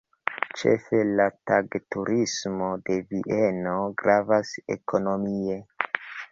Ĉefe 0.61 1.01
la 1.19 1.27
tag-turismo 1.51 2.71
de 2.89 2.97
Vieno 3.13 3.77
gravas 4.05 4.57
ekonomie. 4.81 5.63